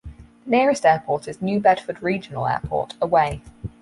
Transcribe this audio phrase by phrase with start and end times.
[0.45, 3.43] The nearest airport is New Bedford Regional Airport, away.